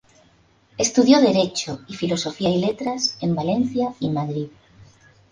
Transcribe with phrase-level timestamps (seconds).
[0.79, 4.47] Estudió Derecho y Filosofía y Letras en Valencia y Madrid.